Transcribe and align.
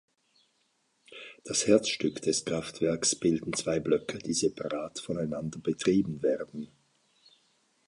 Das 1.43 1.67
Herzstück 1.67 2.23
des 2.23 2.43
Kraftwerks 2.43 3.13
bilden 3.13 3.53
zwei 3.53 3.79
Blöcke, 3.79 4.17
die 4.17 4.33
separat 4.33 4.99
voneinander 4.99 5.59
betrieben 5.59 6.23
werden. 6.23 6.71